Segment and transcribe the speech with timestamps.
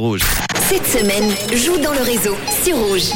[0.00, 0.22] Rouge.
[0.68, 3.10] Cette semaine, joue dans le réseau sur Rouge.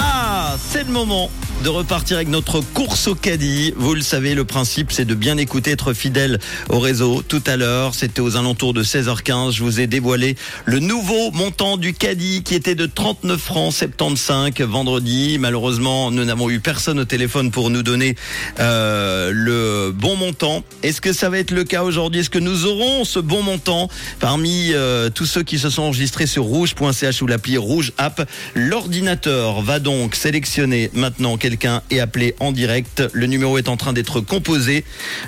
[0.00, 1.30] Ah, c'est le moment
[1.62, 3.72] de repartir avec notre course au caddie.
[3.76, 7.22] Vous le savez, le principe, c'est de bien écouter, être fidèle au réseau.
[7.26, 11.76] Tout à l'heure, c'était aux alentours de 16h15, je vous ai dévoilé le nouveau montant
[11.76, 15.36] du caddie qui était de 39 francs 75 vendredi.
[15.38, 18.16] Malheureusement, nous n'avons eu personne au téléphone pour nous donner
[18.58, 20.64] euh, le bon montant.
[20.82, 22.20] Est-ce que ça va être le cas aujourd'hui?
[22.20, 23.88] Est-ce que nous aurons ce bon montant?
[24.18, 29.62] Parmi euh, tous ceux qui se sont enregistrés sur rouge.ch ou l'appli Rouge App L'ordinateur
[29.62, 33.02] va donc sélectionner maintenant quelqu'un et appeler en direct.
[33.12, 34.84] Le numéro est en train d'être composé.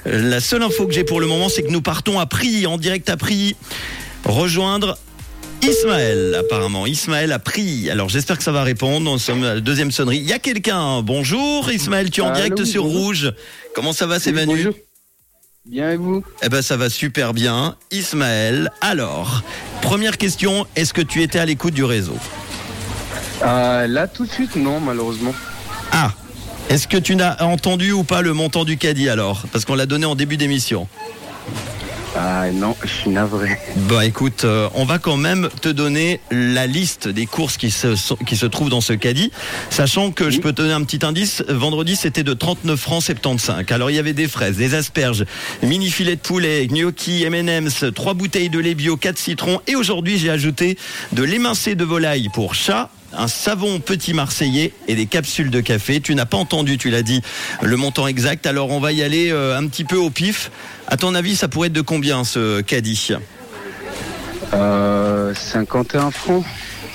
[0.06, 2.66] Euh, La seule info que j'ai pour le moment, c'est que nous partons à Prix,
[2.66, 3.56] en direct à Prix,
[4.24, 4.97] rejoindre
[5.62, 6.87] Ismaël, apparemment.
[6.87, 7.91] Ismaël a pris.
[7.91, 9.10] Alors j'espère que ça va répondre.
[9.12, 10.19] Nous sommes à la deuxième sonnerie.
[10.19, 11.02] Il y a quelqu'un.
[11.02, 13.00] Bonjour Ismaël, tu es en Allô, direct sur bonjour.
[13.02, 13.33] Rouge.
[13.75, 14.75] Comment ça va, c'est Oui, Manu bonjour.
[15.66, 16.22] Bien et vous?
[16.42, 17.77] Eh ben ça va super bien.
[17.91, 19.42] Ismaël, alors,
[19.83, 22.16] première question, est-ce que tu étais à l'écoute du réseau?
[23.42, 25.34] Euh, Là tout de suite non malheureusement.
[26.75, 29.44] Est-ce que tu n'as entendu ou pas le montant du caddie alors?
[29.53, 30.89] Parce qu'on l'a donné en début d'émission.
[32.17, 33.56] Ah non, je suis navré.
[33.89, 37.95] Bah écoute, euh, on va quand même te donner la liste des courses qui se,
[37.95, 39.30] sont- qui se trouvent dans ce caddie,
[39.70, 41.45] sachant que je peux te donner un petit indice.
[41.48, 43.67] Vendredi, c'était de 39 francs 75.
[43.70, 45.25] Alors il y avait des fraises, des asperges,
[45.62, 50.19] mini filet de poulet, gnocchi, M&M's, trois bouteilles de lait bio, quatre citrons, et aujourd'hui
[50.19, 50.77] j'ai ajouté
[51.12, 52.91] de l'émincé de volaille pour chat.
[53.17, 56.01] Un savon petit marseillais et des capsules de café.
[56.01, 57.23] Tu n'as pas entendu, tu l'as dit,
[57.62, 58.47] le montant exact.
[58.47, 60.51] Alors on va y aller euh, un petit peu au pif.
[60.87, 63.09] À ton avis, ça pourrait être de combien ce caddie?
[64.53, 66.45] Euh, 51 francs.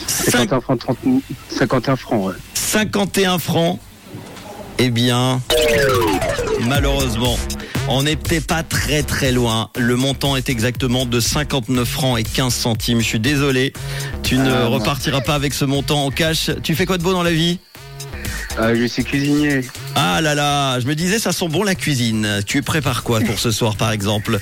[0.08, 0.98] 51 francs 30
[1.50, 2.34] 51 francs ouais.
[2.54, 3.80] 51 francs.
[4.82, 5.42] Eh bien,
[6.62, 7.38] malheureusement,
[7.88, 9.70] on n'était pas très très loin.
[9.78, 13.00] Le montant est exactement de 59 francs et 15 centimes.
[13.00, 13.74] Je suis désolé,
[14.24, 14.70] tu ne non.
[14.72, 16.52] repartiras pas avec ce montant en cash.
[16.64, 17.60] Tu fais quoi de beau dans la vie?
[18.60, 19.62] Euh, je suis cuisinier.
[19.96, 22.42] Ah là là, je me disais ça sent bon la cuisine.
[22.46, 24.40] Tu prépares quoi pour ce soir par exemple?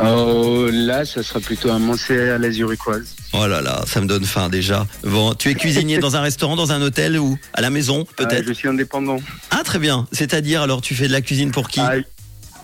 [0.00, 3.14] Euh, là ça sera plutôt un mancé à la zurichoise.
[3.34, 4.86] Oh là là, ça me donne faim déjà.
[5.04, 8.24] Bon, tu es cuisinier dans un restaurant, dans un hôtel ou à la maison Euh,
[8.24, 8.46] peut-être?
[8.46, 9.18] je suis indépendant.
[9.50, 10.06] Ah très bien.
[10.12, 11.80] C'est-à-dire alors tu fais de la cuisine pour qui?
[11.80, 11.92] Ah,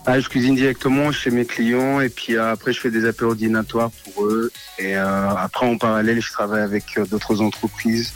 [0.05, 3.35] ah, je cuisine directement chez mes clients et puis euh, après je fais des apéros
[3.35, 4.51] dînatoires pour eux.
[4.79, 8.11] Et euh, après en parallèle je travaille avec euh, d'autres entreprises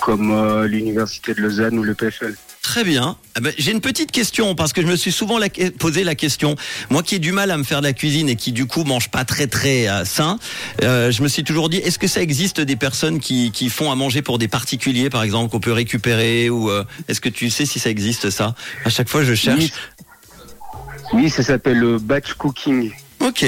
[0.00, 2.34] comme euh, l'université de Lausanne ou le PFL.
[2.62, 3.16] Très bien.
[3.36, 6.14] Eh ben, J'ai une petite question parce que je me suis souvent la- posé la
[6.14, 6.54] question.
[6.90, 8.84] Moi qui ai du mal à me faire de la cuisine et qui du coup
[8.84, 10.38] mange pas très très euh, sain,
[10.82, 13.90] euh, je me suis toujours dit est-ce que ça existe des personnes qui, qui font
[13.90, 17.48] à manger pour des particuliers par exemple qu'on peut récupérer ou euh, est-ce que tu
[17.48, 18.54] sais si ça existe ça?
[18.84, 19.58] À chaque fois je cherche.
[19.60, 19.72] Oui,
[21.12, 22.92] oui ça s'appelle le batch cooking.
[23.20, 23.44] Ok.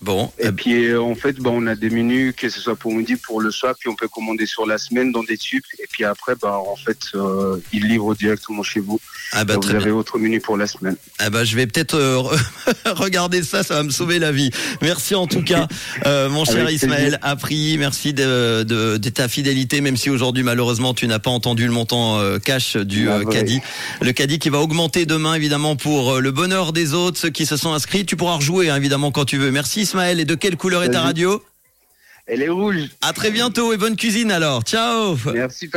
[0.00, 0.32] Bon.
[0.38, 2.94] Et euh, puis euh, en fait, bah, on a des menus, que ce soit pour
[2.94, 5.62] midi, pour le soir, puis on peut commander sur la semaine dans des tubes.
[5.78, 8.98] Et puis après, bah, en fait, euh, ils livrent directement chez vous.
[9.32, 9.86] Ah bah Donc, très vous bien.
[9.86, 10.96] avez votre menu pour la semaine.
[11.18, 12.20] Ah bah, je vais peut-être euh,
[12.86, 14.50] regarder ça, ça va me sauver la vie.
[14.82, 15.68] Merci en tout cas,
[16.06, 17.18] euh, mon cher Avec Ismaël.
[17.22, 17.76] Apri.
[17.78, 21.72] Merci de, de, de ta fidélité, même si aujourd'hui malheureusement tu n'as pas entendu le
[21.72, 23.24] montant euh, cash du Ah, ouais.
[23.34, 23.60] caddie.
[24.00, 27.56] Le caddie qui va augmenter demain évidemment pour le bonheur des autres, ceux qui se
[27.56, 28.04] sont inscrits.
[28.06, 29.50] Tu pourras rejouer hein, évidemment quand tu veux.
[29.50, 30.20] Merci Ismaël.
[30.20, 31.42] Et de quelle couleur est ta radio?
[32.26, 32.76] Elle est rouge.
[33.02, 34.62] À très bientôt et bonne cuisine alors.
[34.62, 35.16] Ciao.
[35.34, 35.68] Merci.